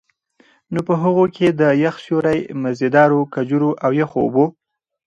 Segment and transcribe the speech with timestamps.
[0.73, 4.45] نو په هغو کي د يخ سيُوري، مزيدارو کجورو، او يخو اوبو